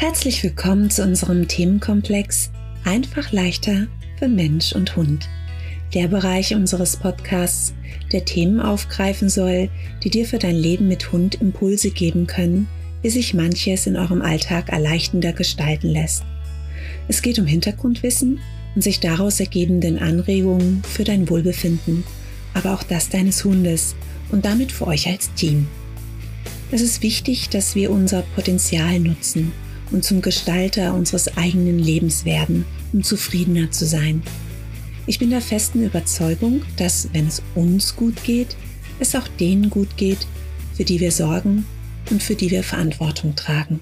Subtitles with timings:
[0.00, 2.50] Herzlich willkommen zu unserem Themenkomplex
[2.84, 3.86] Einfach leichter
[4.18, 5.28] für Mensch und Hund.
[5.92, 7.74] Der Bereich unseres Podcasts,
[8.10, 9.68] der Themen aufgreifen soll,
[10.02, 12.66] die dir für dein Leben mit Hund Impulse geben können,
[13.02, 16.22] wie sich manches in eurem Alltag erleichternder gestalten lässt.
[17.06, 18.40] Es geht um Hintergrundwissen
[18.74, 22.04] und sich daraus ergebenden Anregungen für dein Wohlbefinden,
[22.54, 23.94] aber auch das deines Hundes
[24.32, 25.68] und damit für euch als Team.
[26.70, 29.52] Es ist wichtig, dass wir unser Potenzial nutzen
[29.90, 34.22] und zum Gestalter unseres eigenen Lebens werden, um zufriedener zu sein.
[35.06, 38.56] Ich bin der festen Überzeugung, dass wenn es uns gut geht,
[38.98, 40.26] es auch denen gut geht,
[40.74, 41.66] für die wir sorgen
[42.10, 43.80] und für die wir Verantwortung tragen.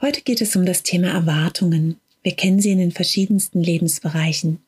[0.00, 1.96] Heute geht es um das Thema Erwartungen.
[2.22, 4.60] Wir kennen sie in den verschiedensten Lebensbereichen.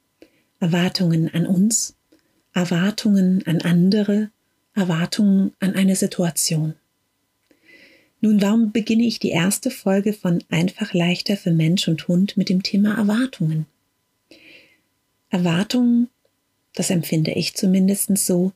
[0.63, 1.97] Erwartungen an uns,
[2.55, 4.31] Erwartungen an andere,
[4.77, 6.75] Erwartungen an eine Situation.
[8.21, 12.49] Nun, warum beginne ich die erste Folge von Einfach leichter für Mensch und Hund mit
[12.49, 13.67] dem Thema Erwartungen?
[15.31, 16.09] Erwartungen,
[16.75, 18.53] das empfinde ich zumindest so,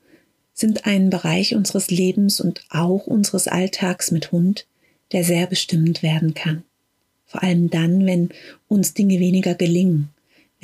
[0.54, 4.68] sind ein Bereich unseres Lebens und auch unseres Alltags mit Hund,
[5.10, 6.62] der sehr bestimmt werden kann.
[7.24, 8.28] Vor allem dann, wenn
[8.68, 10.10] uns Dinge weniger gelingen,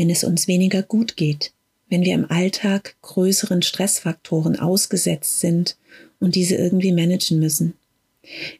[0.02, 1.52] wenn es uns weniger gut geht,
[1.88, 5.76] wenn wir im Alltag größeren Stressfaktoren ausgesetzt sind
[6.18, 7.74] und diese irgendwie managen müssen.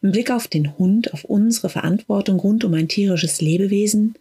[0.03, 4.15] Im Blick auf den Hund, auf unsere Verantwortung rund um ein tierisches Lebewesen,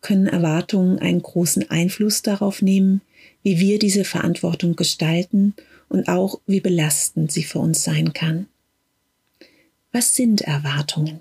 [0.00, 3.00] können Erwartungen einen großen Einfluss darauf nehmen,
[3.42, 5.54] wie wir diese Verantwortung gestalten
[5.88, 8.46] und auch wie belastend sie für uns sein kann.
[9.90, 11.20] Was sind Erwartungen?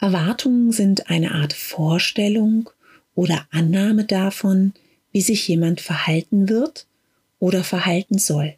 [0.00, 2.68] Erwartungen sind eine Art Vorstellung
[3.16, 4.72] oder Annahme davon,
[5.10, 6.86] wie sich jemand verhalten wird
[7.40, 8.54] oder verhalten soll.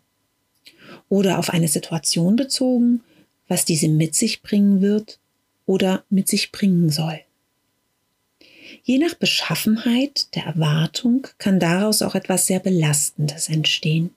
[1.09, 3.01] Oder auf eine Situation bezogen,
[3.47, 5.19] was diese mit sich bringen wird
[5.65, 7.21] oder mit sich bringen soll.
[8.83, 14.11] Je nach Beschaffenheit der Erwartung kann daraus auch etwas sehr Belastendes entstehen.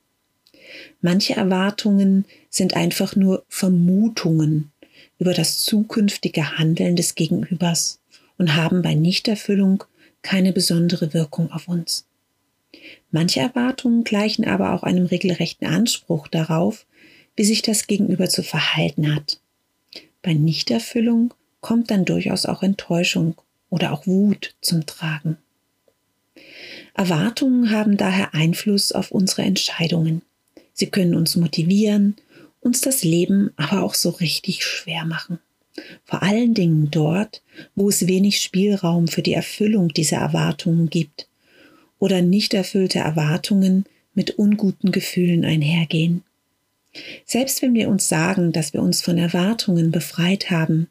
[1.02, 4.72] Manche Erwartungen sind einfach nur Vermutungen
[5.20, 8.00] über das zukünftige Handeln des Gegenübers
[8.38, 9.84] und haben bei Nichterfüllung
[10.22, 12.06] keine besondere Wirkung auf uns.
[13.12, 16.86] Manche Erwartungen gleichen aber auch einem regelrechten Anspruch darauf,
[17.36, 19.40] wie sich das Gegenüber zu verhalten hat.
[20.22, 23.36] Bei Nichterfüllung kommt dann durchaus auch Enttäuschung
[23.70, 25.38] oder auch Wut zum Tragen.
[26.94, 30.22] Erwartungen haben daher Einfluss auf unsere Entscheidungen.
[30.74, 32.16] Sie können uns motivieren,
[32.60, 35.40] uns das Leben aber auch so richtig schwer machen.
[36.04, 37.42] Vor allen Dingen dort,
[37.76, 41.28] wo es wenig Spielraum für die Erfüllung dieser Erwartungen gibt
[42.00, 46.24] oder nicht erfüllte Erwartungen mit unguten Gefühlen einhergehen.
[47.26, 50.88] Selbst wenn wir uns sagen, dass wir uns von Erwartungen befreit haben,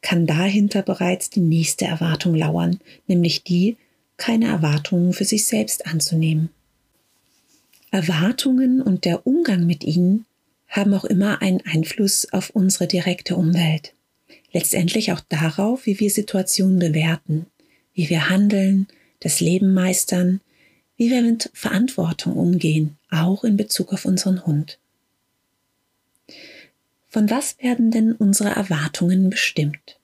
[0.00, 3.76] kann dahinter bereits die nächste Erwartung lauern, nämlich die,
[4.16, 6.50] keine Erwartungen für sich selbst anzunehmen.
[7.90, 10.24] Erwartungen und der Umgang mit ihnen
[10.68, 13.92] haben auch immer einen Einfluss auf unsere direkte Umwelt.
[14.52, 17.46] Letztendlich auch darauf, wie wir Situationen bewerten,
[17.94, 18.86] wie wir handeln,
[19.20, 20.40] das Leben meistern,
[20.96, 24.78] wie wir mit Verantwortung umgehen, auch in Bezug auf unseren Hund.
[27.08, 29.98] Von was werden denn unsere Erwartungen bestimmt?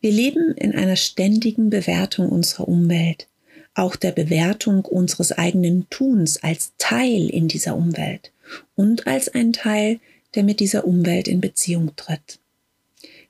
[0.00, 3.28] Wir leben in einer ständigen Bewertung unserer Umwelt,
[3.74, 8.32] auch der Bewertung unseres eigenen Tuns als Teil in dieser Umwelt
[8.76, 9.98] und als ein Teil,
[10.34, 12.38] der mit dieser Umwelt in Beziehung tritt.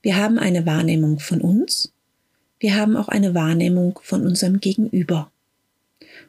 [0.04, 1.91] Wir haben eine Wahrnehmung von uns,
[2.60, 5.32] wir haben auch eine Wahrnehmung von unserem Gegenüber.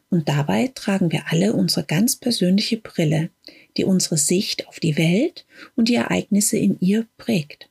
[0.09, 3.31] Und dabei tragen wir alle unsere ganz persönliche Brille,
[3.75, 7.67] die unsere Sicht auf die Welt und die Ereignisse in ihr prägt.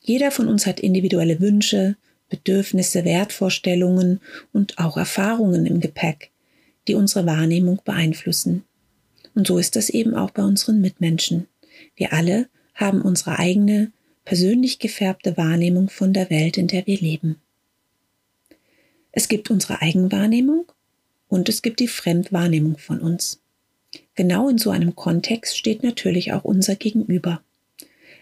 [0.00, 1.96] Jeder von uns hat individuelle Wünsche,
[2.30, 4.22] Bedürfnisse, Wertvorstellungen
[4.54, 6.30] und auch Erfahrungen im Gepäck,
[6.88, 8.64] die unsere Wahrnehmung beeinflussen.
[9.34, 11.48] Und so ist das eben auch bei unseren Mitmenschen.
[11.96, 13.92] Wir alle haben unsere eigene,
[14.24, 17.40] persönlich gefärbte Wahrnehmung von der Welt, in der wir leben.
[19.12, 20.66] Es gibt unsere Eigenwahrnehmung
[21.28, 23.40] und es gibt die Fremdwahrnehmung von uns.
[24.14, 27.42] Genau in so einem Kontext steht natürlich auch unser Gegenüber.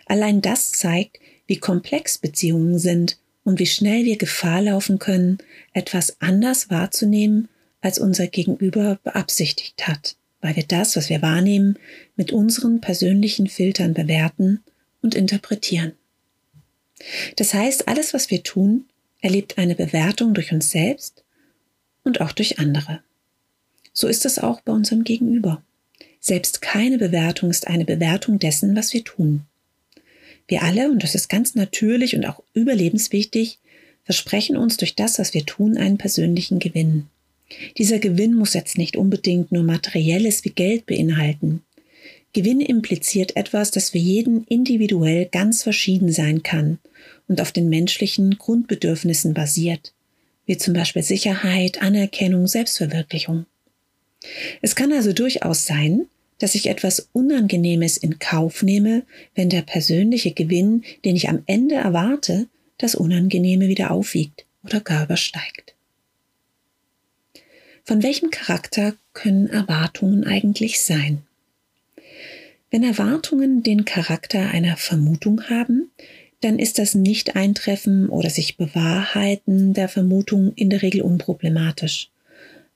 [0.06, 5.38] Allein das zeigt, wie komplex Beziehungen sind und wie schnell wir Gefahr laufen können,
[5.72, 7.48] etwas anders wahrzunehmen,
[7.80, 11.78] als unser Gegenüber beabsichtigt hat, weil wir das, was wir wahrnehmen,
[12.16, 14.62] mit unseren persönlichen Filtern bewerten
[15.02, 15.92] und interpretieren.
[17.36, 18.86] Das heißt, alles, was wir tun,
[19.20, 21.24] erlebt eine Bewertung durch uns selbst
[22.04, 23.02] und auch durch andere.
[23.92, 25.62] So ist es auch bei unserem Gegenüber.
[26.20, 29.42] Selbst keine Bewertung ist eine Bewertung dessen, was wir tun.
[30.48, 33.58] Wir alle, und das ist ganz natürlich und auch überlebenswichtig,
[34.04, 37.06] versprechen uns durch das, was wir tun, einen persönlichen Gewinn.
[37.78, 41.62] Dieser Gewinn muss jetzt nicht unbedingt nur materielles wie Geld beinhalten.
[42.32, 46.78] Gewinn impliziert etwas, das für jeden individuell ganz verschieden sein kann
[47.28, 49.92] und auf den menschlichen Grundbedürfnissen basiert,
[50.46, 53.44] wie zum Beispiel Sicherheit, Anerkennung, Selbstverwirklichung.
[54.62, 56.06] Es kann also durchaus sein,
[56.38, 59.04] dass ich etwas Unangenehmes in Kauf nehme,
[59.34, 65.04] wenn der persönliche Gewinn, den ich am Ende erwarte, das Unangenehme wieder aufwiegt oder gar
[65.04, 65.74] übersteigt.
[67.84, 71.22] Von welchem Charakter können Erwartungen eigentlich sein?
[72.72, 75.90] Wenn Erwartungen den Charakter einer Vermutung haben,
[76.40, 82.08] dann ist das Nicht-Eintreffen oder sich Bewahrheiten der Vermutung in der Regel unproblematisch,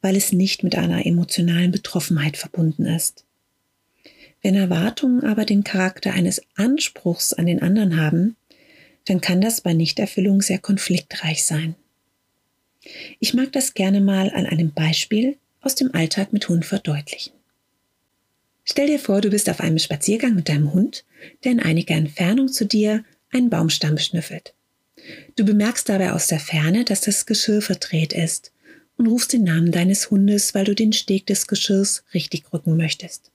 [0.02, 3.24] weil es nicht mit einer emotionalen Betroffenheit verbunden ist.
[4.42, 8.36] Wenn Erwartungen aber den Charakter eines Anspruchs an den anderen haben,
[9.06, 11.74] dann kann das bei Nichterfüllung sehr konfliktreich sein.
[13.18, 17.35] Ich mag das gerne mal an einem Beispiel aus dem Alltag mit Hund verdeutlichen.
[18.68, 21.04] Stell dir vor, du bist auf einem Spaziergang mit deinem Hund,
[21.44, 24.54] der in einiger Entfernung zu dir einen Baumstamm schnüffelt.
[25.36, 28.52] Du bemerkst dabei aus der Ferne, dass das Geschirr verdreht ist
[28.96, 33.30] und rufst den Namen deines Hundes, weil du den Steg des Geschirrs richtig rücken möchtest.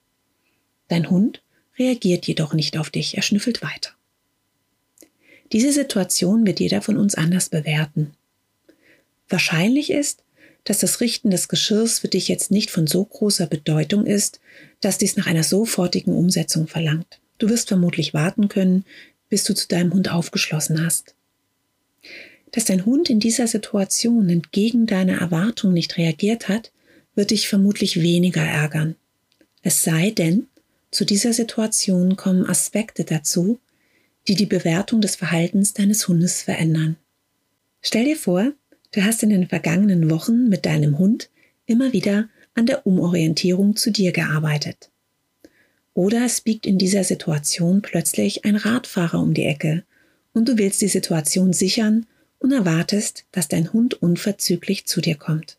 [0.89, 1.41] Dein Hund
[1.79, 3.91] reagiert jedoch nicht auf dich, er schnüffelt weiter.
[5.53, 8.13] Diese Situation wird jeder von uns anders bewerten.
[9.29, 10.23] Wahrscheinlich ist,
[10.63, 14.39] dass das Richten des Geschirrs für dich jetzt nicht von so großer Bedeutung ist,
[14.79, 17.19] dass dies nach einer sofortigen Umsetzung verlangt.
[17.37, 18.85] Du wirst vermutlich warten können,
[19.29, 21.15] bis du zu deinem Hund aufgeschlossen hast.
[22.51, 26.71] Dass dein Hund in dieser Situation entgegen deiner Erwartung nicht reagiert hat,
[27.15, 28.95] wird dich vermutlich weniger ärgern.
[29.63, 30.47] Es sei denn,
[30.91, 33.59] zu dieser Situation kommen Aspekte dazu,
[34.27, 36.97] die die Bewertung des Verhaltens deines Hundes verändern.
[37.81, 38.51] Stell dir vor,
[38.91, 41.29] du hast in den vergangenen Wochen mit deinem Hund
[41.65, 44.89] immer wieder an der Umorientierung zu dir gearbeitet.
[45.93, 49.83] Oder es biegt in dieser Situation plötzlich ein Radfahrer um die Ecke
[50.33, 52.05] und du willst die Situation sichern
[52.39, 55.57] und erwartest, dass dein Hund unverzüglich zu dir kommt.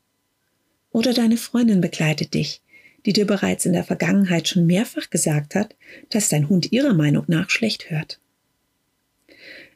[0.91, 2.61] Oder deine Freundin begleitet dich,
[3.07, 5.75] die dir bereits in der Vergangenheit schon mehrfach gesagt hat,
[6.11, 8.19] dass dein Hund ihrer Meinung nach schlecht hört.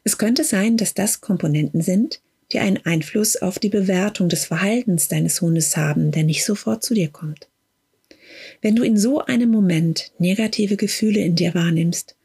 [0.04, 2.20] Es könnte sein, dass das Komponenten sind,
[2.52, 6.94] die einen Einfluss auf die Bewertung des Verhaltens deines Hundes haben, der nicht sofort zu
[6.94, 7.48] dir kommt.
[8.62, 12.16] Wenn du in so einem Moment negative Gefühle in dir wahrnimmst,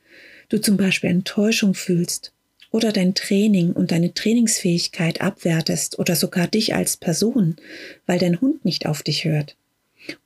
[0.49, 2.33] du zum Beispiel Enttäuschung fühlst
[2.71, 7.55] oder dein Training und deine Trainingsfähigkeit abwertest oder sogar dich als Person,
[8.05, 9.55] weil dein Hund nicht auf dich hört,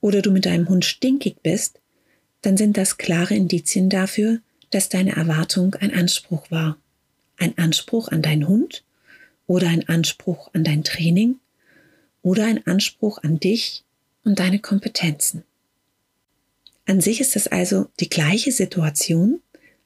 [0.00, 1.80] oder du mit deinem Hund stinkig bist,
[2.42, 4.40] dann sind das klare Indizien dafür,
[4.70, 6.78] dass deine Erwartung ein Anspruch war
[7.36, 8.84] ein Anspruch an deinen Hund
[9.46, 11.36] oder ein Anspruch an dein Training
[12.22, 13.84] oder ein Anspruch an dich
[14.24, 15.44] und deine Kompetenzen.
[16.86, 19.40] An sich ist es also die gleiche Situation,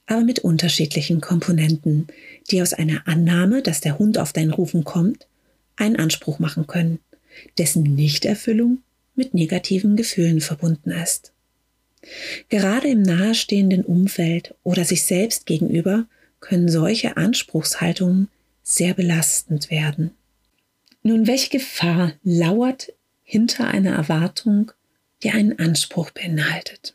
[0.06, 2.08] aber mit unterschiedlichen Komponenten,
[2.50, 5.26] die aus einer Annahme, dass der Hund auf dein Rufen kommt,
[5.76, 6.98] einen Anspruch machen können,
[7.58, 8.82] dessen Nichterfüllung
[9.14, 11.32] mit negativen Gefühlen verbunden ist.
[12.48, 16.06] Gerade im nahestehenden Umfeld oder sich selbst gegenüber
[16.40, 18.28] können solche Anspruchshaltungen
[18.70, 20.12] sehr belastend werden.
[21.02, 22.92] Nun, welche Gefahr lauert
[23.24, 24.70] hinter einer Erwartung,
[25.22, 26.94] die einen Anspruch beinhaltet?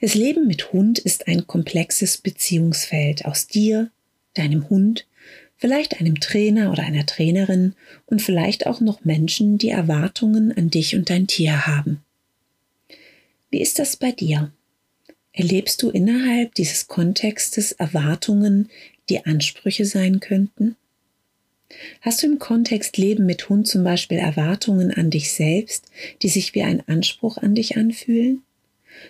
[0.00, 3.90] Das Leben mit Hund ist ein komplexes Beziehungsfeld aus dir,
[4.34, 5.06] deinem Hund,
[5.56, 7.74] vielleicht einem Trainer oder einer Trainerin
[8.04, 12.02] und vielleicht auch noch Menschen, die Erwartungen an dich und dein Tier haben.
[13.50, 14.52] Wie ist das bei dir?
[15.32, 18.70] Erlebst du innerhalb dieses Kontextes Erwartungen,
[19.08, 20.76] die Ansprüche sein könnten?
[22.00, 25.90] Hast du im Kontext Leben mit Hund zum Beispiel Erwartungen an dich selbst,
[26.22, 28.42] die sich wie ein Anspruch an dich anfühlen?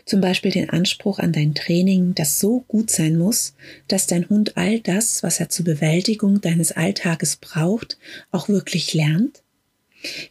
[0.05, 3.55] Zum Beispiel den Anspruch an dein Training, das so gut sein muss,
[3.89, 7.99] dass dein Hund all das, was er zur Bewältigung deines Alltages braucht,
[8.31, 9.43] auch wirklich lernt?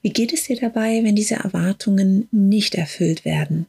[0.01, 3.65] Wie geht es dir dabei, wenn diese Erwartungen nicht erfüllt werden?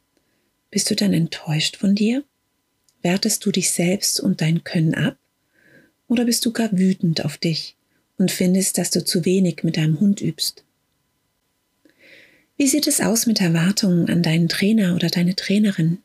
[0.70, 2.24] Bist du dann enttäuscht von dir?
[3.02, 5.16] Wertest du dich selbst und dein Können ab?
[6.08, 7.76] Oder bist du gar wütend auf dich
[8.18, 10.64] und findest, dass du zu wenig mit deinem Hund übst?
[12.56, 15.98] Wie sieht es aus mit Erwartungen an deinen Trainer oder deine Trainerin?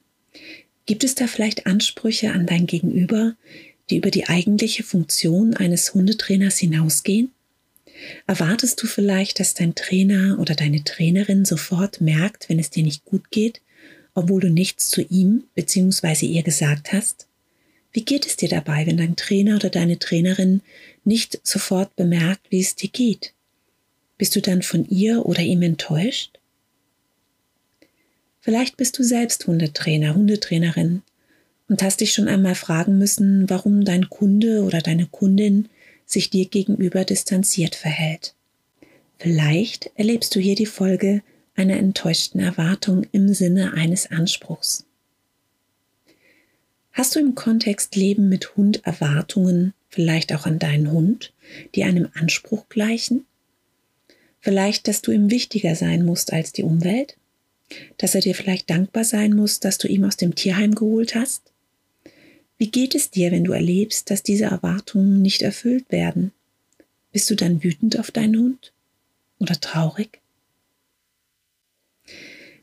[0.86, 3.36] Gibt es da vielleicht Ansprüche an dein Gegenüber,
[3.90, 7.32] die über die eigentliche Funktion eines Hundetrainers hinausgehen?
[8.28, 13.06] Erwartest du vielleicht, dass dein Trainer oder deine Trainerin sofort merkt, wenn es dir nicht
[13.06, 13.62] gut geht,
[14.14, 16.26] obwohl du nichts zu ihm bzw.
[16.26, 17.28] ihr gesagt hast?
[17.94, 20.62] Wie geht es dir dabei, wenn dein Trainer oder deine Trainerin
[21.04, 23.34] nicht sofort bemerkt, wie es dir geht?
[24.18, 26.40] Bist du dann von ihr oder ihm enttäuscht?
[28.40, 31.02] Vielleicht bist du selbst Hundetrainer, Hundetrainerin
[31.68, 35.70] und hast dich schon einmal fragen müssen, warum dein Kunde oder deine Kundin
[36.06, 38.36] sich dir gegenüber distanziert verhält.
[39.20, 41.22] Vielleicht erlebst du hier die Folge
[41.56, 44.86] einer enttäuschten Erwartung im Sinne eines Anspruchs.
[46.94, 51.34] Hast du im Kontext Leben mit Hund Erwartungen, vielleicht auch an deinen Hund,
[51.74, 53.26] die einem Anspruch gleichen?
[54.42, 57.18] Vielleicht, dass du ihm wichtiger sein musst als die Umwelt?
[57.98, 61.44] Dass er dir vielleicht dankbar sein muss, dass du ihn aus dem Tierheim geholt hast?
[62.58, 66.32] Wie geht es dir, wenn du erlebst, dass diese Erwartungen nicht erfüllt werden?
[67.14, 68.74] Bist du dann wütend auf deinen Hund?
[69.40, 70.20] Oder traurig?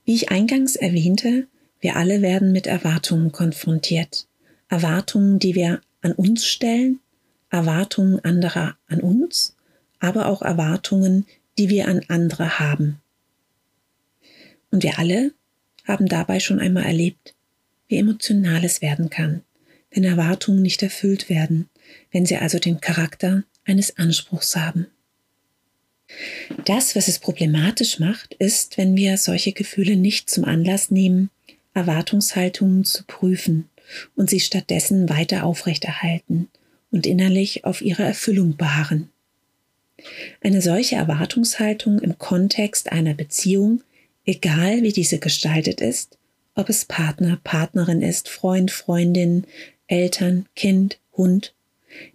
[0.05, 1.47] Wie ich eingangs erwähnte,
[1.81, 4.27] wir alle werden mit Erwartungen konfrontiert.
[4.69, 7.01] Erwartungen, die wir an uns stellen,
[7.51, 9.57] Erwartungen anderer an uns,
[9.99, 13.01] aber auch Erwartungen, die wir an andere haben.
[14.71, 15.33] Und wir alle
[15.85, 17.35] haben dabei schon einmal erlebt,
[17.89, 19.43] wie emotional es werden kann,
[19.91, 21.69] wenn Erwartungen nicht erfüllt werden,
[22.13, 24.87] wenn sie also den Charakter eines Anspruchs haben.
[26.65, 31.31] Das, was es problematisch macht, ist, wenn wir solche Gefühle nicht zum Anlass nehmen,
[31.79, 33.69] Erwartungshaltungen zu prüfen
[34.17, 36.49] und sie stattdessen weiter aufrechterhalten
[36.91, 39.09] und innerlich auf ihre Erfüllung beharren.
[40.43, 43.83] Eine solche Erwartungshaltung im Kontext einer Beziehung,
[44.25, 46.19] egal wie diese gestaltet ist,
[46.55, 49.45] ob es Partner, Partnerin ist, Freund, Freundin,
[49.87, 51.55] Eltern, Kind, Hund.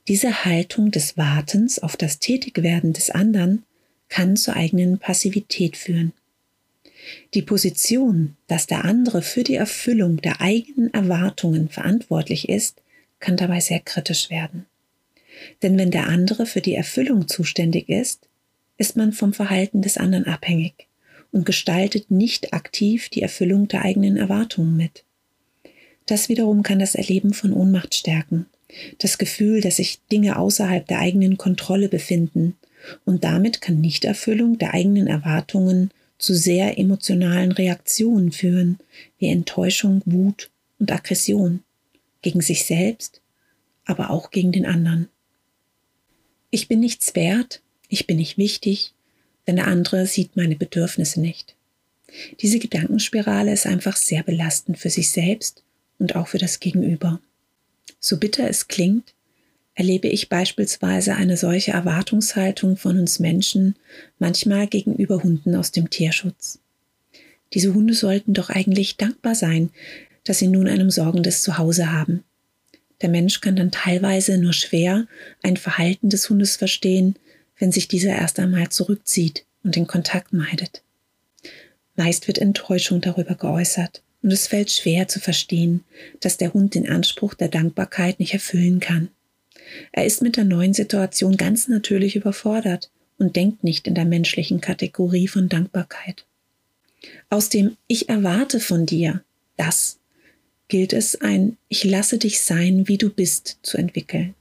[0.07, 3.63] Diese Haltung des Wartens auf das Tätigwerden des anderen
[4.09, 6.13] kann zur eigenen Passivität führen.
[7.33, 12.81] Die Position, dass der andere für die Erfüllung der eigenen Erwartungen verantwortlich ist,
[13.19, 14.65] kann dabei sehr kritisch werden.
[15.61, 18.27] Denn wenn der andere für die Erfüllung zuständig ist,
[18.77, 20.87] ist man vom Verhalten des anderen abhängig
[21.31, 25.03] und gestaltet nicht aktiv die Erfüllung der eigenen Erwartungen mit.
[26.05, 28.45] Das wiederum kann das Erleben von Ohnmacht stärken,
[28.99, 32.55] das Gefühl, dass sich Dinge außerhalb der eigenen Kontrolle befinden,
[33.05, 35.91] und damit kann Nichterfüllung der eigenen Erwartungen
[36.23, 38.79] zu sehr emotionalen Reaktionen führen,
[39.17, 40.49] wie Enttäuschung, Wut
[40.79, 41.63] und Aggression
[42.21, 43.21] gegen sich selbst,
[43.83, 45.09] aber auch gegen den anderen.
[46.49, 48.93] Ich bin nichts wert, ich bin nicht wichtig,
[49.47, 51.55] denn der andere sieht meine Bedürfnisse nicht.
[52.39, 55.61] Diese Gedankenspirale ist einfach sehr belastend für sich selbst
[55.99, 57.19] und auch für das Gegenüber.
[57.99, 59.13] So bitter es klingt,
[59.75, 63.75] erlebe ich beispielsweise eine solche Erwartungshaltung von uns Menschen
[64.19, 66.59] manchmal gegenüber Hunden aus dem Tierschutz.
[67.53, 69.69] Diese Hunde sollten doch eigentlich dankbar sein,
[70.23, 72.23] dass sie nun ein umsorgendes Zuhause haben.
[73.01, 75.07] Der Mensch kann dann teilweise nur schwer
[75.41, 77.15] ein Verhalten des Hundes verstehen,
[77.57, 80.81] wenn sich dieser erst einmal zurückzieht und den Kontakt meidet.
[81.95, 85.83] Meist wird Enttäuschung darüber geäußert und es fällt schwer zu verstehen,
[86.21, 89.09] dass der Hund den Anspruch der Dankbarkeit nicht erfüllen kann.
[89.91, 94.61] Er ist mit der neuen Situation ganz natürlich überfordert und denkt nicht in der menschlichen
[94.61, 96.25] Kategorie von Dankbarkeit.
[97.29, 99.23] Aus dem Ich erwarte von dir
[99.57, 99.99] das
[100.67, 104.33] gilt es, ein Ich lasse dich sein, wie du bist, zu entwickeln.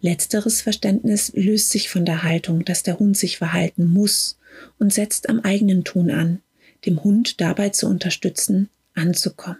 [0.00, 4.38] Letzteres Verständnis löst sich von der Haltung, dass der Hund sich verhalten muss
[4.78, 6.42] und setzt am eigenen Tun an,
[6.86, 9.58] dem Hund dabei zu unterstützen, anzukommen.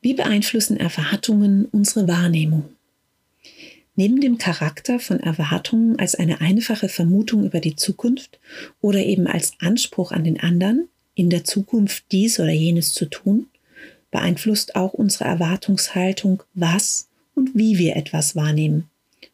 [0.00, 2.64] Wie beeinflussen Erwartungen unsere Wahrnehmung?
[3.94, 8.40] Neben dem Charakter von Erwartungen als eine einfache Vermutung über die Zukunft
[8.80, 13.48] oder eben als Anspruch an den anderen, in der Zukunft dies oder jenes zu tun,
[14.10, 18.88] beeinflusst auch unsere Erwartungshaltung, was und wie wir etwas wahrnehmen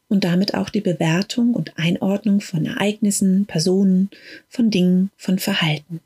[0.09, 4.11] und damit auch die Bewertung und Einordnung von Ereignissen, Personen,
[4.49, 6.01] von Dingen, von Verhalten.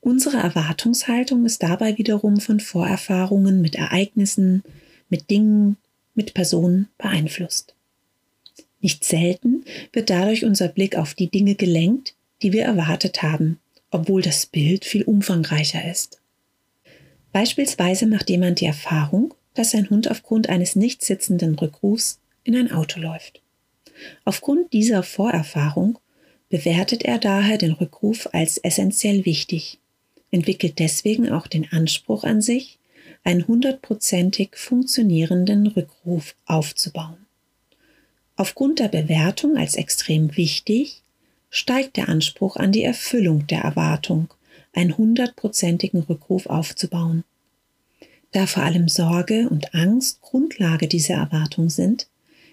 [0.00, 4.62] Unsere Erwartungshaltung ist dabei wiederum von Vorerfahrungen mit Ereignissen,
[5.08, 5.76] mit Dingen,
[6.14, 7.74] mit Personen beeinflusst.
[8.80, 13.58] Nicht selten wird dadurch unser Blick auf die Dinge gelenkt, die wir erwartet haben,
[13.90, 16.20] obwohl das Bild viel umfangreicher ist.
[17.32, 22.70] Beispielsweise macht jemand die Erfahrung, dass sein Hund aufgrund eines nicht sitzenden Rückrufs in ein
[22.70, 23.40] Auto läuft.
[24.24, 25.98] Aufgrund dieser Vorerfahrung
[26.50, 29.78] bewertet er daher den Rückruf als essentiell wichtig
[30.34, 32.78] entwickelt deswegen auch den Anspruch an sich,
[33.24, 37.16] einen hundertprozentig funktionierenden Rückruf aufzubauen.
[38.36, 41.02] Aufgrund der Bewertung als extrem wichtig
[41.48, 44.28] steigt der Anspruch an die Erfüllung der Erwartung,
[44.74, 47.24] einen hundertprozentigen Rückruf aufzubauen.
[48.32, 52.08] Da vor allem Sorge und Angst Grundlage dieser Erwartung sind,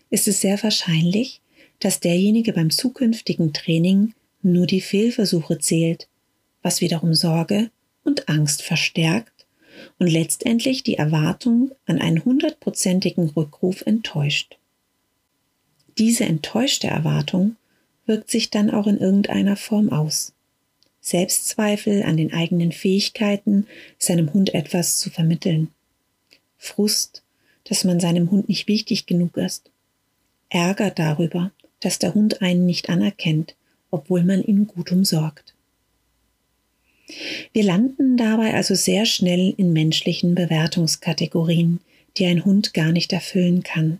[0.09, 1.41] ist es sehr wahrscheinlich,
[1.79, 4.13] dass derjenige beim zukünftigen Training
[4.43, 6.07] nur die Fehlversuche zählt,
[6.61, 7.71] was wiederum Sorge
[8.03, 9.40] und Angst verstärkt
[10.01, 14.57] und letztendlich die Erwartung an einen hundertprozentigen Rückruf enttäuscht.
[15.99, 17.55] Diese enttäuschte Erwartung
[18.07, 20.33] wirkt sich dann auch in irgendeiner Form aus.
[21.01, 23.67] Selbstzweifel an den eigenen Fähigkeiten,
[23.99, 25.67] seinem Hund etwas zu vermitteln.
[26.57, 27.21] Frust,
[27.65, 29.69] dass man seinem Hund nicht wichtig genug ist.
[30.49, 33.55] Ärger darüber, dass der Hund einen nicht anerkennt,
[33.91, 35.50] obwohl man ihn gut umsorgt.
[37.53, 41.79] Wir landen dabei also sehr schnell in menschlichen Bewertungskategorien,
[42.17, 43.99] die ein Hund gar nicht erfüllen kann,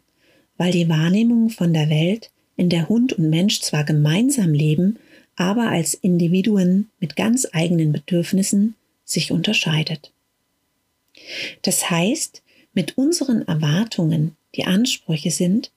[0.58, 5.00] weil die Wahrnehmung von der Welt in der Hund und Mensch zwar gemeinsam leben,
[5.36, 10.12] aber als Individuen mit ganz eigenen Bedürfnissen sich unterscheidet.
[11.62, 12.42] Das heißt,
[12.74, 15.72] mit unseren Erwartungen, die Ansprüche sind,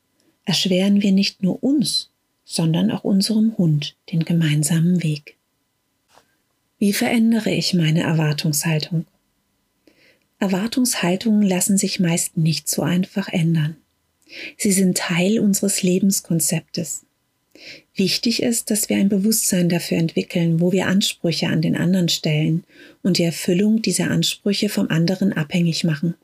[0.45, 2.11] erschweren wir nicht nur uns,
[2.45, 5.37] sondern auch unserem Hund den gemeinsamen Weg.
[6.85, 9.07] Wie verändere ich meine Erwartungshaltung?
[10.39, 13.79] Erwartungshaltungen lassen sich meist nicht so einfach ändern.
[14.59, 17.07] Sie sind Teil unseres Lebenskonzeptes.
[17.95, 22.65] Wichtig ist, dass wir ein Bewusstsein dafür entwickeln, wo wir Ansprüche an den anderen stellen
[23.03, 26.17] und die Erfüllung dieser Ansprüche vom anderen abhängig machen.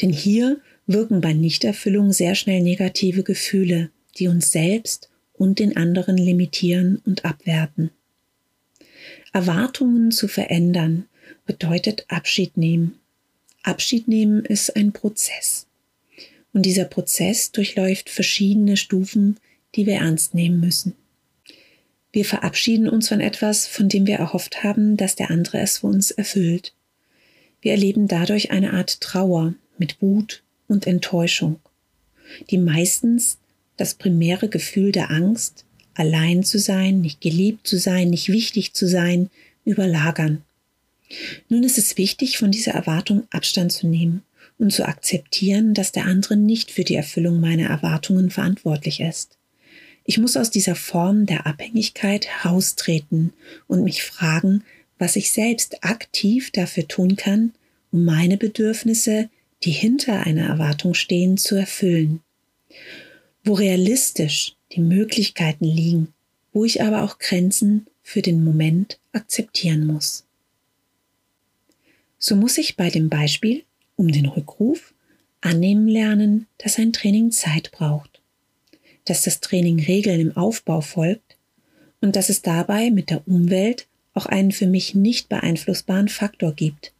[0.00, 6.16] Denn hier wirken bei Nichterfüllung sehr schnell negative Gefühle, die uns selbst und den anderen
[6.16, 7.92] limitieren und abwerten.
[9.32, 11.06] Erwartungen zu verändern
[11.46, 12.98] bedeutet Abschied nehmen.
[13.62, 15.66] Abschied nehmen ist ein Prozess.
[16.52, 19.38] Und dieser Prozess durchläuft verschiedene Stufen,
[19.74, 20.94] die wir ernst nehmen müssen.
[22.12, 25.86] Wir verabschieden uns von etwas, von dem wir erhofft haben, dass der andere es für
[25.86, 26.74] uns erfüllt.
[27.62, 31.58] Wir erleben dadurch eine Art Trauer mit Wut und Enttäuschung,
[32.50, 33.38] die meistens
[33.78, 38.86] das primäre Gefühl der Angst, allein zu sein, nicht geliebt zu sein, nicht wichtig zu
[38.88, 39.30] sein,
[39.64, 40.42] überlagern.
[41.48, 44.22] Nun ist es wichtig, von dieser Erwartung Abstand zu nehmen
[44.58, 49.36] und zu akzeptieren, dass der andere nicht für die Erfüllung meiner Erwartungen verantwortlich ist.
[50.04, 53.32] Ich muss aus dieser Form der Abhängigkeit heraustreten
[53.68, 54.64] und mich fragen,
[54.98, 57.52] was ich selbst aktiv dafür tun kann,
[57.92, 59.28] um meine Bedürfnisse,
[59.64, 62.20] die hinter einer Erwartung stehen, zu erfüllen.
[63.44, 66.12] Wo realistisch die Möglichkeiten liegen,
[66.52, 70.24] wo ich aber auch Grenzen für den Moment akzeptieren muss.
[72.18, 73.64] So muss ich bei dem Beispiel
[73.96, 74.94] um den Rückruf
[75.40, 78.20] annehmen lernen, dass ein Training Zeit braucht,
[79.04, 81.36] dass das Training Regeln im Aufbau folgt
[82.00, 86.92] und dass es dabei mit der Umwelt auch einen für mich nicht beeinflussbaren Faktor gibt,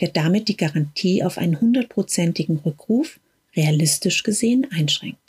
[0.00, 3.18] der damit die Garantie auf einen hundertprozentigen Rückruf
[3.54, 5.25] realistisch gesehen einschränkt.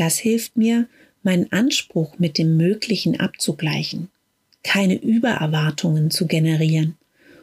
[0.00, 0.88] Das hilft mir,
[1.22, 4.08] meinen Anspruch mit dem Möglichen abzugleichen,
[4.62, 6.96] keine Übererwartungen zu generieren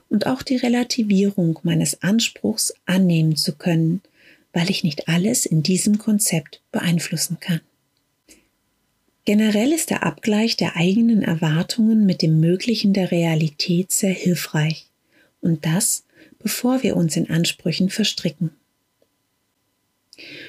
[0.09, 4.01] und auch die Relativierung meines Anspruchs annehmen zu können,
[4.53, 7.61] weil ich nicht alles in diesem Konzept beeinflussen kann.
[9.25, 14.87] Generell ist der Abgleich der eigenen Erwartungen mit dem Möglichen der Realität sehr hilfreich
[15.41, 16.05] und das,
[16.39, 18.49] bevor wir uns in Ansprüchen verstricken.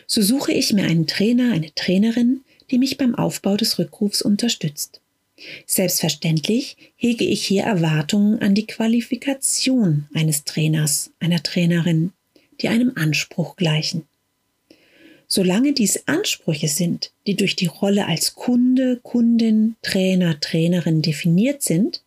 [0.07, 5.01] So suche ich mir einen Trainer, eine Trainerin, die mich beim Aufbau des Rückrufs unterstützt.
[5.67, 12.13] Selbstverständlich hege ich hier Erwartungen an die Qualifikation eines Trainers, einer Trainerin,
[12.61, 14.05] die einem Anspruch gleichen.
[15.29, 22.03] Solange dies Ansprüche sind, die durch die Rolle als Kunde, Kundin, Trainer, Trainerin definiert sind,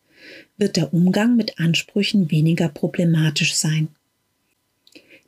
[0.56, 3.88] wird der Umgang mit Ansprüchen weniger problematisch sein.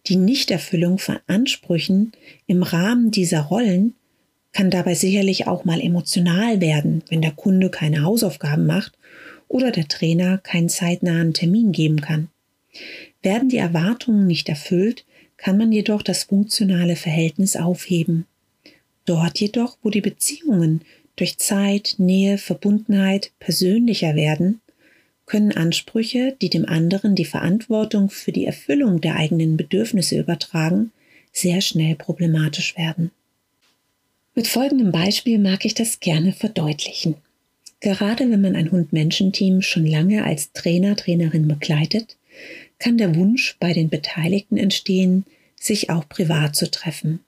[0.06, 2.12] Die Nichterfüllung von Ansprüchen
[2.46, 3.94] im Rahmen dieser Rollen
[4.52, 8.92] kann dabei sicherlich auch mal emotional werden, wenn der Kunde keine Hausaufgaben macht
[9.48, 12.28] oder der Trainer keinen zeitnahen Termin geben kann.
[13.22, 18.26] Werden die Erwartungen nicht erfüllt, kann man jedoch das funktionale Verhältnis aufheben.
[19.06, 20.82] Dort jedoch, wo die Beziehungen
[21.16, 24.60] durch Zeit, Nähe, Verbundenheit persönlicher werden,
[25.26, 30.92] können Ansprüche, die dem anderen die Verantwortung für die Erfüllung der eigenen Bedürfnisse übertragen,
[31.32, 33.10] sehr schnell problematisch werden.
[34.34, 37.16] Mit folgendem Beispiel mag ich das gerne verdeutlichen.
[37.80, 42.16] Gerade wenn man ein Hund-Menschen-Team schon lange als Trainer, Trainerin begleitet,
[42.78, 45.24] kann der Wunsch bei den Beteiligten entstehen,
[45.58, 47.20] sich auch privat zu treffen.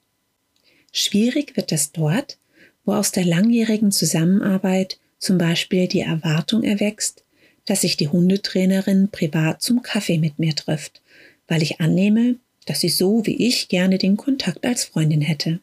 [0.93, 2.39] Schwierig wird es dort,
[2.85, 7.23] wo aus der langjährigen Zusammenarbeit zum Beispiel die Erwartung erwächst,
[7.67, 11.03] dass sich die Hundetrainerin privat zum Kaffee mit mir trifft,
[11.49, 15.61] weil ich annehme, dass sie so wie ich gerne den Kontakt als Freundin hätte.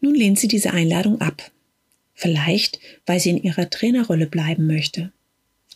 [0.00, 1.50] Nun lehnt sie diese Einladung ab.
[2.12, 5.10] Vielleicht, weil sie in ihrer Trainerrolle bleiben möchte.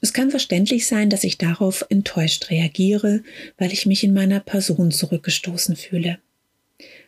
[0.01, 3.23] Es kann verständlich sein, dass ich darauf enttäuscht reagiere,
[3.57, 6.19] weil ich mich in meiner Person zurückgestoßen fühle.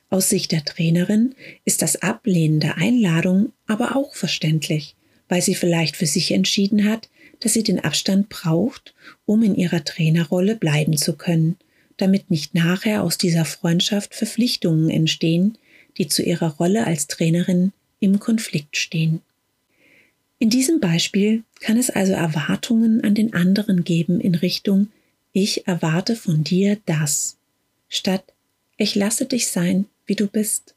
[0.09, 4.97] Aus Sicht der Trainerin ist das Ablehnen der Einladung aber auch verständlich,
[5.31, 9.85] weil sie vielleicht für sich entschieden hat, dass sie den Abstand braucht, um in ihrer
[9.85, 11.57] Trainerrolle bleiben zu können,
[11.97, 15.57] damit nicht nachher aus dieser Freundschaft Verpflichtungen entstehen,
[15.97, 19.23] die zu ihrer Rolle als Trainerin im Konflikt stehen.
[20.39, 24.89] In diesem Beispiel kann es also Erwartungen an den anderen geben in Richtung
[25.33, 27.37] Ich erwarte von dir das,
[27.89, 28.25] statt
[28.77, 30.75] Ich lasse dich sein, wie du bist.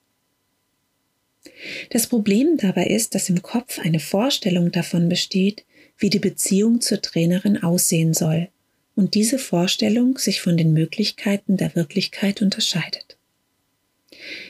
[1.89, 5.65] Das Problem dabei ist, dass im Kopf eine Vorstellung davon besteht,
[5.97, 8.49] wie die Beziehung zur Trainerin aussehen soll
[8.95, 13.17] und diese Vorstellung sich von den Möglichkeiten der Wirklichkeit unterscheidet.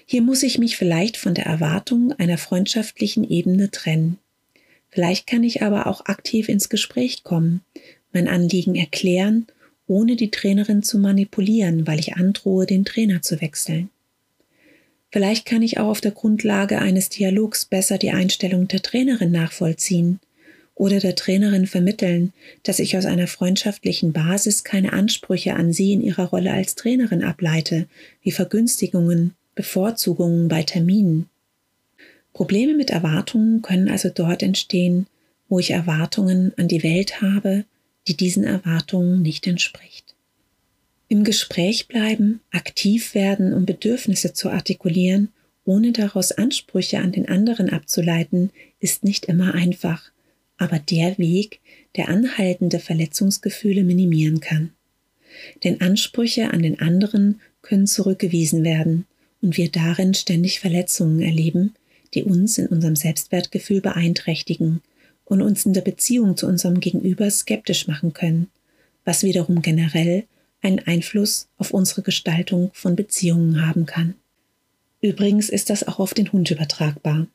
[0.06, 4.18] Hier muss ich mich vielleicht von der Erwartung einer freundschaftlichen Ebene trennen.
[4.90, 7.62] Vielleicht kann ich aber auch aktiv ins Gespräch kommen,
[8.12, 9.48] mein Anliegen erklären,
[9.88, 13.90] ohne die Trainerin zu manipulieren, weil ich androhe, den Trainer zu wechseln.
[15.14, 20.20] Vielleicht kann ich auch auf der Grundlage eines Dialogs besser die Einstellung der Trainerin nachvollziehen
[20.74, 26.02] oder der Trainerin vermitteln, dass ich aus einer freundschaftlichen Basis keine Ansprüche an sie in
[26.02, 27.86] ihrer Rolle als Trainerin ableite,
[28.24, 31.30] wie Vergünstigungen, Bevorzugungen bei Terminen.
[32.34, 35.06] Probleme mit Erwartungen können also dort entstehen,
[35.48, 37.66] wo ich Erwartungen an die Welt habe,
[38.08, 40.03] die diesen Erwartungen nicht entspricht.
[41.08, 45.30] Im Gespräch bleiben, aktiv werden, um Bedürfnisse zu artikulieren,
[45.66, 50.12] ohne daraus Ansprüche an den anderen abzuleiten, ist nicht immer einfach,
[50.58, 51.60] aber der Weg,
[51.96, 54.72] der anhaltende Verletzungsgefühle minimieren kann.
[55.64, 59.06] Denn Ansprüche an den anderen können zurückgewiesen werden
[59.42, 61.74] und wir darin ständig Verletzungen erleben,
[62.14, 64.82] die uns in unserem Selbstwertgefühl beeinträchtigen
[65.26, 68.48] und uns in der Beziehung zu unserem Gegenüber skeptisch machen können,
[69.06, 70.26] was wiederum generell
[70.64, 74.16] einen Einfluss auf unsere Gestaltung von Beziehungen haben kann.
[75.02, 77.28] Übrigens ist das auch auf den Hund übertragbar.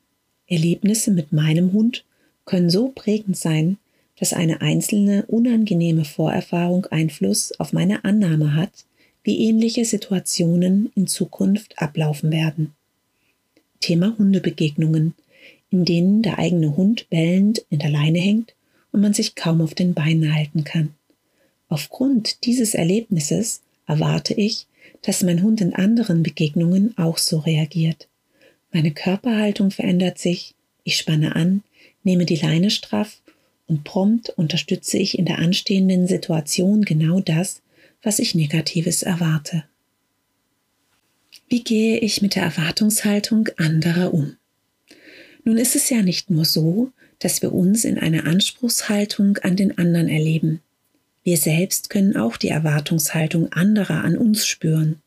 [0.47, 2.03] Erlebnisse mit meinem Hund
[2.45, 3.77] können so prägend sein,
[4.19, 8.85] dass eine einzelne unangenehme Vorerfahrung Einfluss auf meine Annahme hat,
[9.23, 12.73] wie ähnliche Situationen in Zukunft ablaufen werden.
[13.79, 15.13] Thema Hundebegegnungen,
[15.69, 18.55] in denen der eigene Hund bellend in der Leine hängt
[18.91, 20.95] und man sich kaum auf den Beinen halten kann.
[21.69, 24.65] Aufgrund dieses Erlebnisses erwarte ich,
[25.03, 28.07] dass mein Hund in anderen Begegnungen auch so reagiert.
[28.71, 31.63] Meine Körperhaltung verändert sich, ich spanne an,
[32.03, 33.21] nehme die Leine straff
[33.67, 37.61] und prompt unterstütze ich in der anstehenden Situation genau das,
[38.01, 39.63] was ich Negatives erwarte.
[41.47, 44.37] Wie gehe ich mit der Erwartungshaltung anderer um?
[45.43, 49.77] Nun ist es ja nicht nur so, dass wir uns in einer Anspruchshaltung an den
[49.77, 50.61] anderen erleben.
[51.29, 54.99] Wir selbst können auch die Erwartungshaltung anderer an uns spüren.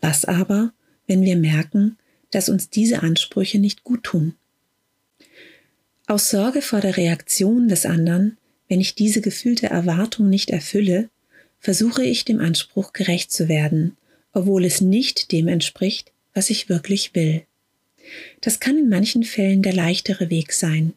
[0.00, 0.72] Was aber,
[1.06, 1.96] wenn wir merken,
[2.32, 4.34] dass uns diese Ansprüche nicht gut tun?
[6.08, 11.08] Aus Sorge vor der Reaktion des anderen, wenn ich diese gefühlte Erwartung nicht erfülle,
[11.60, 13.96] versuche ich dem Anspruch gerecht zu werden,
[14.32, 17.44] obwohl es nicht dem entspricht, was ich wirklich will.
[18.40, 20.94] Das kann in manchen Fällen der leichtere Weg sein,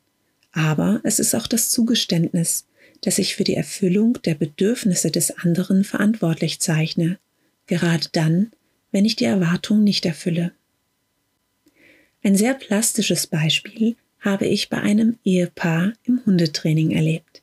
[0.52, 2.66] aber es ist auch das Zugeständnis,
[3.02, 7.18] dass ich für die Erfüllung der Bedürfnisse des anderen verantwortlich zeichne,
[7.68, 8.52] gerade dann,
[8.92, 10.52] wenn ich die Erwartung nicht erfülle.
[12.24, 17.42] Ein sehr plastisches Beispiel habe ich bei einem Ehepaar im Hundetraining erlebt.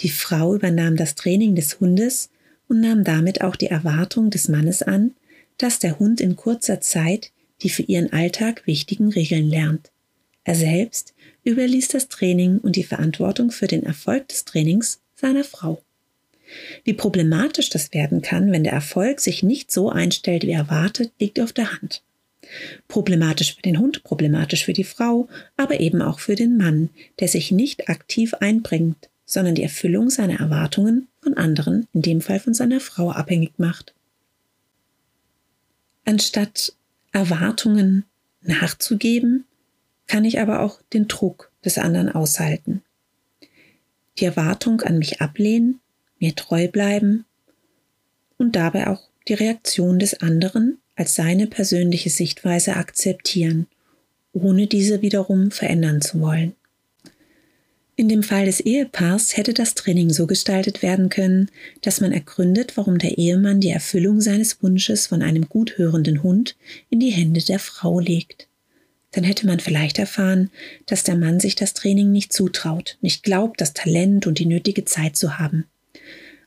[0.00, 2.30] Die Frau übernahm das Training des Hundes
[2.68, 5.14] und nahm damit auch die Erwartung des Mannes an,
[5.58, 7.32] dass der Hund in kurzer Zeit
[7.62, 9.90] die für ihren Alltag wichtigen Regeln lernt.
[10.44, 11.14] Er selbst
[11.46, 15.80] überließ das Training und die Verantwortung für den Erfolg des Trainings seiner Frau.
[16.84, 21.40] Wie problematisch das werden kann, wenn der Erfolg sich nicht so einstellt, wie erwartet, liegt
[21.40, 22.02] auf der Hand.
[22.86, 27.28] Problematisch für den Hund, problematisch für die Frau, aber eben auch für den Mann, der
[27.28, 32.54] sich nicht aktiv einbringt, sondern die Erfüllung seiner Erwartungen von anderen, in dem Fall von
[32.54, 33.94] seiner Frau, abhängig macht.
[36.04, 36.74] Anstatt
[37.10, 38.04] Erwartungen
[38.42, 39.44] nachzugeben,
[40.06, 42.82] kann ich aber auch den Druck des anderen aushalten.
[44.18, 45.80] Die Erwartung an mich ablehnen,
[46.18, 47.24] mir treu bleiben
[48.38, 53.66] und dabei auch die Reaktion des anderen als seine persönliche Sichtweise akzeptieren,
[54.32, 56.54] ohne diese wiederum verändern zu wollen.
[57.98, 62.76] In dem Fall des Ehepaars hätte das Training so gestaltet werden können, dass man ergründet,
[62.76, 66.56] warum der Ehemann die Erfüllung seines Wunsches von einem gut hörenden Hund
[66.90, 68.48] in die Hände der Frau legt.
[69.16, 70.50] Dann hätte man vielleicht erfahren,
[70.84, 74.84] dass der Mann sich das Training nicht zutraut, nicht glaubt, das Talent und die nötige
[74.84, 75.64] Zeit zu haben.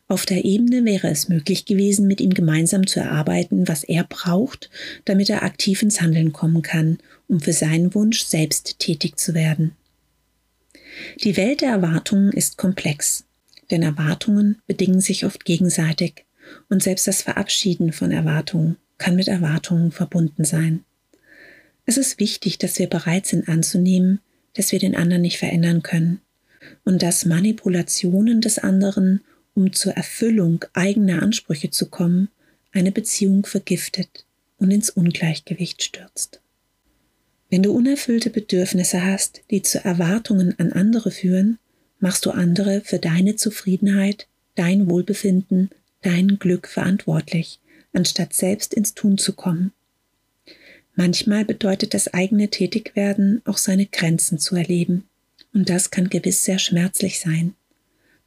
[0.07, 4.69] Auf der Ebene wäre es möglich gewesen, mit ihm gemeinsam zu erarbeiten, was er braucht,
[5.05, 9.71] damit er aktiv ins Handeln kommen kann, um für seinen Wunsch selbst tätig zu werden.
[11.23, 13.23] Die Welt der Erwartungen ist komplex,
[13.71, 16.25] denn Erwartungen bedingen sich oft gegenseitig
[16.69, 20.85] und selbst das Verabschieden von Erwartungen kann mit Erwartungen verbunden sein.
[21.85, 24.19] Es ist wichtig, dass wir bereit sind anzunehmen,
[24.53, 26.21] dass wir den anderen nicht verändern können
[26.83, 29.21] und dass Manipulationen des anderen,
[29.55, 32.29] um zur Erfüllung eigener Ansprüche zu kommen,
[32.71, 34.25] eine Beziehung vergiftet
[34.57, 36.41] und ins Ungleichgewicht stürzt.
[37.49, 41.57] Wenn du unerfüllte Bedürfnisse hast, die zu Erwartungen an andere führen,
[41.99, 47.59] machst du andere für deine Zufriedenheit, dein Wohlbefinden, dein Glück verantwortlich,
[47.91, 49.71] anstatt selbst ins Tun zu kommen.
[50.99, 55.05] Manchmal bedeutet das eigene Tätigwerden auch seine Grenzen zu erleben,
[55.53, 57.53] und das kann gewiss sehr schmerzlich sein.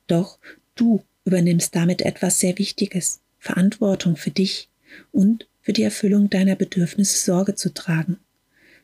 [0.07, 0.39] Doch
[0.75, 4.71] du übernimmst damit etwas sehr Wichtiges, Verantwortung für dich
[5.11, 8.17] und für die Erfüllung deiner Bedürfnisse Sorge zu tragen.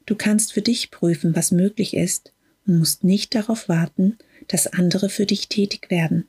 [0.04, 2.34] Du kannst für dich prüfen, was möglich ist
[2.66, 6.26] und musst nicht darauf warten, dass andere für dich tätig werden.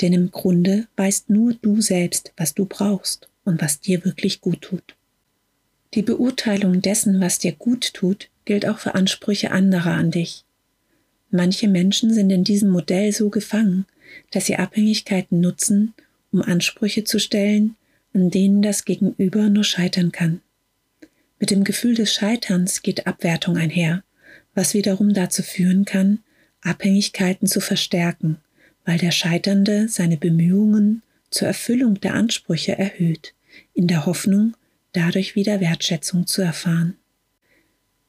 [0.00, 4.62] Denn im Grunde weißt nur du selbst, was du brauchst und was dir wirklich gut
[4.62, 4.96] tut.
[5.94, 10.44] Die Beurteilung dessen, was dir gut tut, gilt auch für Ansprüche anderer an dich.
[11.30, 13.86] Manche Menschen sind in diesem Modell so gefangen,
[14.30, 15.94] dass sie Abhängigkeiten nutzen,
[16.32, 17.76] um Ansprüche zu stellen,
[18.14, 20.40] an denen das Gegenüber nur scheitern kann.
[21.38, 24.02] Mit dem Gefühl des Scheiterns geht Abwertung einher,
[24.54, 26.18] was wiederum dazu führen kann,
[26.60, 28.36] Abhängigkeiten zu verstärken,
[28.84, 33.34] weil der Scheiternde seine Bemühungen zur Erfüllung der Ansprüche erhöht,
[33.74, 34.54] in der Hoffnung,
[34.92, 36.96] dadurch wieder Wertschätzung zu erfahren.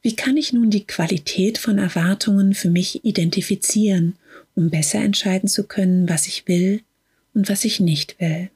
[0.02, 4.16] Wie kann ich nun die Qualität von Erwartungen für mich identifizieren,
[4.56, 6.82] um besser entscheiden zu können, was ich will
[7.34, 8.50] und was ich nicht will?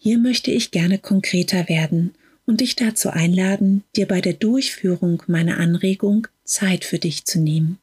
[0.00, 2.12] Hier möchte ich gerne konkreter werden
[2.46, 7.78] und dich dazu einladen, dir bei der Durchführung meiner Anregung Zeit für dich zu nehmen.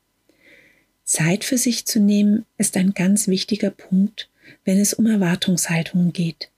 [1.03, 4.27] Zeit für sich zu nehmen ist ein ganz wichtiger Punkt,
[4.63, 6.49] wenn es um Erwartungshaltungen geht.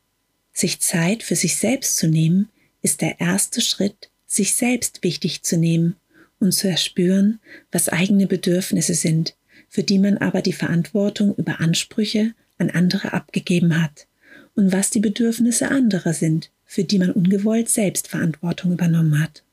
[0.58, 2.50] Sich Zeit für sich selbst zu nehmen,
[2.82, 5.98] ist der erste Schritt, sich selbst wichtig zu nehmen
[6.40, 7.40] und zu erspüren,
[7.72, 9.36] was eigene Bedürfnisse sind,
[9.70, 14.08] für die man aber die Verantwortung über Ansprüche an andere abgegeben hat,
[14.56, 19.44] und was die Bedürfnisse anderer sind, für die man ungewollt selbst Verantwortung übernommen hat.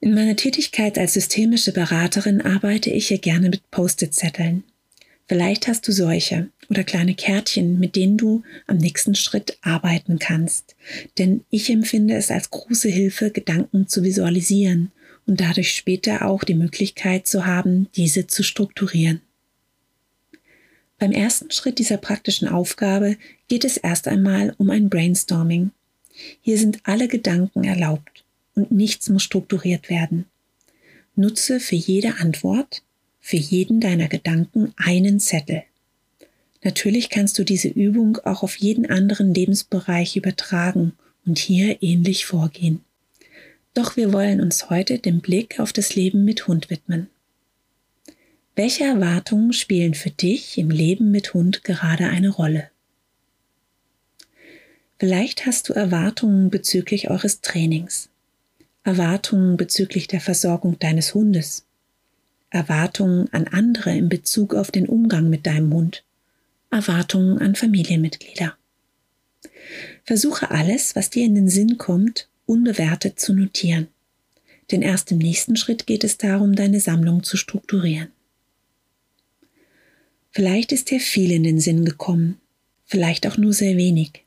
[0.00, 4.64] In meiner Tätigkeit als systemische Beraterin arbeite ich hier gerne mit Post-it-Zetteln.
[5.28, 10.76] Vielleicht hast du solche oder kleine Kärtchen, mit denen du am nächsten Schritt arbeiten kannst.
[11.18, 14.92] Denn ich empfinde es als große Hilfe, Gedanken zu visualisieren
[15.26, 19.20] und dadurch später auch die Möglichkeit zu haben, diese zu strukturieren.
[20.98, 23.16] Beim ersten Schritt dieser praktischen Aufgabe
[23.48, 25.70] geht es erst einmal um ein Brainstorming,
[26.40, 28.24] hier sind alle Gedanken erlaubt
[28.54, 30.26] und nichts muss strukturiert werden.
[31.16, 32.82] Nutze für jede Antwort,
[33.20, 35.64] für jeden deiner Gedanken einen Zettel.
[36.64, 40.94] Natürlich kannst du diese Übung auch auf jeden anderen Lebensbereich übertragen
[41.26, 42.82] und hier ähnlich vorgehen.
[43.74, 47.08] Doch wir wollen uns heute dem Blick auf das Leben mit Hund widmen.
[48.56, 52.70] Welche Erwartungen spielen für dich im Leben mit Hund gerade eine Rolle?
[54.98, 58.08] Vielleicht hast du Erwartungen bezüglich eures Trainings,
[58.84, 61.66] Erwartungen bezüglich der Versorgung deines Hundes,
[62.48, 66.04] Erwartungen an andere in Bezug auf den Umgang mit deinem Hund,
[66.74, 68.56] Erwartungen an Familienmitglieder.
[70.04, 73.88] Versuche alles, was dir in den Sinn kommt, unbewertet zu notieren.
[74.70, 78.08] Denn erst im nächsten Schritt geht es darum, deine Sammlung zu strukturieren.
[80.30, 82.40] Vielleicht ist dir viel in den Sinn gekommen,
[82.84, 84.24] vielleicht auch nur sehr wenig.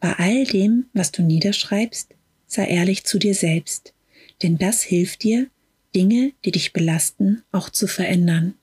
[0.00, 2.14] Bei all dem, was du niederschreibst,
[2.46, 3.92] sei ehrlich zu dir selbst,
[4.42, 5.48] denn das hilft dir,
[5.94, 8.54] Dinge, die dich belasten, auch zu verändern.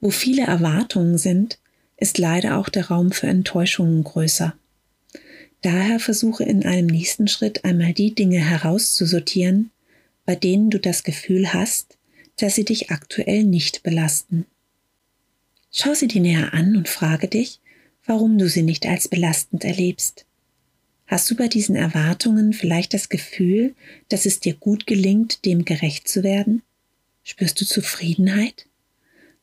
[0.00, 1.58] Wo viele Erwartungen sind,
[1.96, 4.54] ist leider auch der Raum für Enttäuschungen größer.
[5.62, 9.70] Daher versuche in einem nächsten Schritt einmal die Dinge herauszusortieren,
[10.24, 11.96] bei denen du das Gefühl hast,
[12.36, 14.46] dass sie dich aktuell nicht belasten.
[15.72, 17.60] Schau sie dir näher an und frage dich,
[18.04, 20.26] warum du sie nicht als belastend erlebst.
[21.06, 23.74] Hast du bei diesen Erwartungen vielleicht das Gefühl,
[24.08, 26.62] dass es dir gut gelingt, dem gerecht zu werden?
[27.22, 28.66] Spürst du Zufriedenheit?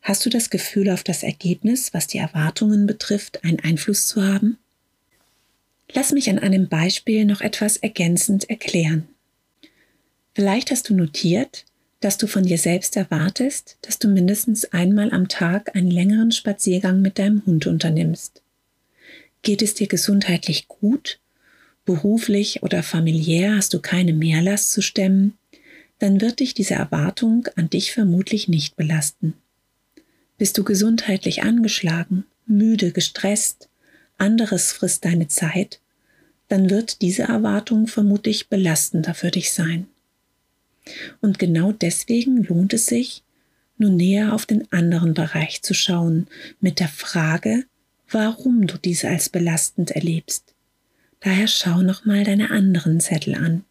[0.03, 4.57] Hast du das Gefühl, auf das Ergebnis, was die Erwartungen betrifft, einen Einfluss zu haben?
[5.93, 9.07] Lass mich an einem Beispiel noch etwas ergänzend erklären.
[10.35, 11.63] Vielleicht hast du notiert,
[12.01, 17.01] dass du von dir selbst erwartest, dass du mindestens einmal am Tag einen längeren Spaziergang
[17.01, 18.41] mit deinem Hund unternimmst.
[19.41, 21.19] Geht es dir gesundheitlich gut?
[21.85, 25.37] Beruflich oder familiär hast du keine Mehrlast zu stemmen?
[25.99, 29.35] Dann wird dich diese Erwartung an dich vermutlich nicht belasten.
[30.43, 33.69] Bist du gesundheitlich angeschlagen, müde, gestresst,
[34.17, 35.79] anderes frisst deine Zeit,
[36.49, 39.87] dann wird diese Erwartung vermutlich belastender für dich sein.
[41.21, 43.23] Und genau deswegen lohnt es sich,
[43.77, 46.27] nun näher auf den anderen Bereich zu schauen,
[46.59, 47.63] mit der Frage,
[48.09, 50.53] warum du diese als belastend erlebst.
[51.21, 53.63] Daher schau nochmal deine anderen Zettel an.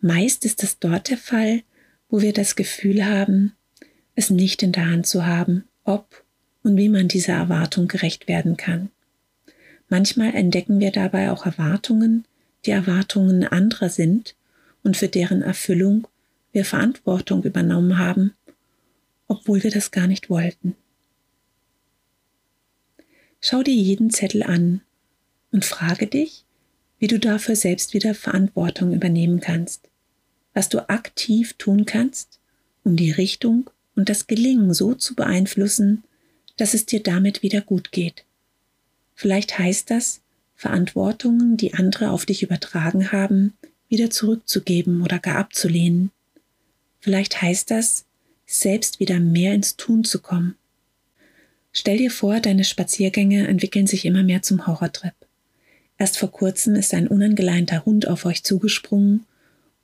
[0.00, 1.64] Meist ist es dort der Fall,
[2.08, 3.56] wo wir das Gefühl haben,
[4.14, 6.24] es nicht in der Hand zu haben, ob
[6.62, 8.90] und wie man dieser Erwartung gerecht werden kann.
[9.88, 12.24] Manchmal entdecken wir dabei auch Erwartungen,
[12.64, 14.34] die Erwartungen anderer sind
[14.82, 16.06] und für deren Erfüllung
[16.52, 18.32] wir Verantwortung übernommen haben,
[19.28, 20.74] obwohl wir das gar nicht wollten.
[23.40, 24.80] Schau dir jeden Zettel an
[25.52, 26.44] und frage dich,
[26.98, 29.90] wie du dafür selbst wieder Verantwortung übernehmen kannst,
[30.54, 32.40] was du aktiv tun kannst,
[32.84, 36.04] um die Richtung und das Gelingen so zu beeinflussen,
[36.56, 38.24] dass es dir damit wieder gut geht.
[39.14, 40.20] Vielleicht heißt das,
[40.56, 43.54] Verantwortungen, die andere auf dich übertragen haben,
[43.88, 46.10] wieder zurückzugeben oder gar abzulehnen.
[47.00, 48.06] Vielleicht heißt das,
[48.46, 50.56] selbst wieder mehr ins Tun zu kommen.
[51.72, 55.14] Stell dir vor, deine Spaziergänge entwickeln sich immer mehr zum Horrortrip.
[55.98, 59.26] Erst vor kurzem ist ein unangeleinter Hund auf euch zugesprungen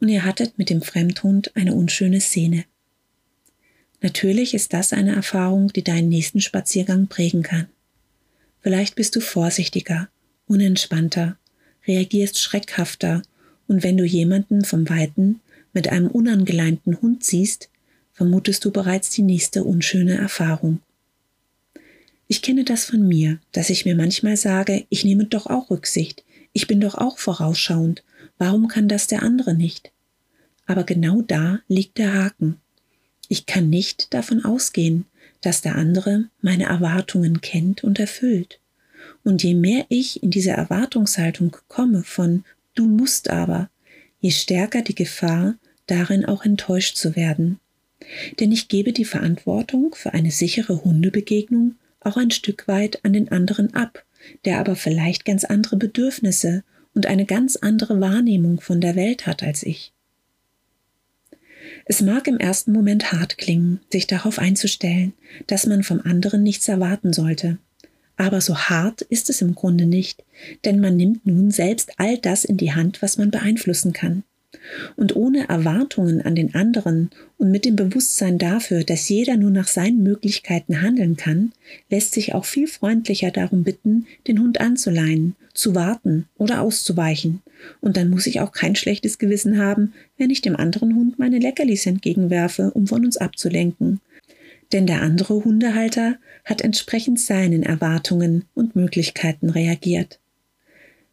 [0.00, 2.64] und ihr hattet mit dem Fremdhund eine unschöne Szene.
[4.00, 7.66] Natürlich ist das eine Erfahrung, die deinen nächsten Spaziergang prägen kann.
[8.62, 10.08] Vielleicht bist du vorsichtiger,
[10.46, 11.36] unentspannter,
[11.86, 13.22] reagierst schreckhafter
[13.68, 15.40] und wenn du jemanden vom Weiten
[15.72, 17.70] mit einem unangeleinten Hund siehst,
[18.12, 20.80] vermutest du bereits die nächste unschöne Erfahrung.
[22.26, 26.24] Ich kenne das von mir, dass ich mir manchmal sage, ich nehme doch auch Rücksicht,
[26.52, 28.02] ich bin doch auch vorausschauend,
[28.38, 29.90] warum kann das der andere nicht?
[30.66, 32.56] Aber genau da liegt der Haken.
[33.32, 35.04] Ich kann nicht davon ausgehen,
[35.40, 38.58] dass der andere meine Erwartungen kennt und erfüllt.
[39.22, 43.70] Und je mehr ich in diese Erwartungshaltung komme von du musst aber,
[44.18, 45.54] je stärker die Gefahr,
[45.86, 47.60] darin auch enttäuscht zu werden.
[48.40, 53.30] Denn ich gebe die Verantwortung für eine sichere Hundebegegnung auch ein Stück weit an den
[53.30, 54.04] anderen ab,
[54.44, 56.64] der aber vielleicht ganz andere Bedürfnisse
[56.94, 59.92] und eine ganz andere Wahrnehmung von der Welt hat als ich.
[61.90, 65.12] Es mag im ersten Moment hart klingen, sich darauf einzustellen,
[65.48, 67.58] dass man vom anderen nichts erwarten sollte.
[68.16, 70.22] Aber so hart ist es im Grunde nicht,
[70.64, 74.22] denn man nimmt nun selbst all das in die Hand, was man beeinflussen kann.
[74.94, 79.66] Und ohne Erwartungen an den anderen und mit dem Bewusstsein dafür, dass jeder nur nach
[79.66, 81.50] seinen Möglichkeiten handeln kann,
[81.90, 87.42] lässt sich auch viel freundlicher darum bitten, den Hund anzuleihen, zu warten oder auszuweichen.
[87.80, 91.38] Und dann muss ich auch kein schlechtes Gewissen haben, wenn ich dem anderen Hund meine
[91.38, 94.00] Leckerlis entgegenwerfe, um von uns abzulenken.
[94.72, 100.20] Denn der andere Hundehalter hat entsprechend seinen Erwartungen und Möglichkeiten reagiert.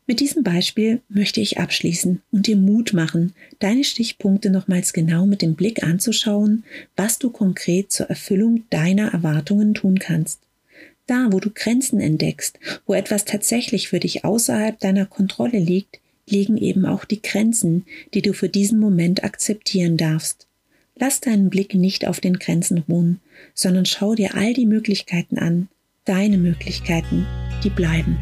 [0.10, 5.42] Mit diesem Beispiel möchte ich abschließen und dir Mut machen, deine Stichpunkte nochmals genau mit
[5.42, 6.64] dem Blick anzuschauen,
[6.96, 10.40] was du konkret zur Erfüllung deiner Erwartungen tun kannst.
[11.08, 16.00] Da, wo du Grenzen entdeckst, wo etwas tatsächlich für dich außerhalb deiner Kontrolle liegt,
[16.30, 20.48] liegen eben auch die Grenzen, die du für diesen Moment akzeptieren darfst.
[20.96, 23.20] Lass deinen Blick nicht auf den Grenzen ruhen,
[23.54, 25.70] sondern schau dir all die Möglichkeiten an,
[26.06, 27.26] deine Möglichkeiten,
[27.64, 28.18] die bleiben.